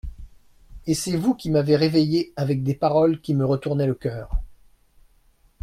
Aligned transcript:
Et 0.87 0.95
c'est 0.95 1.15
vous 1.15 1.35
qui 1.35 1.51
m'avez 1.51 1.77
reveillée 1.77 2.33
avec 2.35 2.63
des 2.63 2.73
paroles 2.73 3.21
qui 3.21 3.35
me 3.35 3.45
retournaient 3.45 3.85
le 3.85 3.93
coeur. 3.93 4.41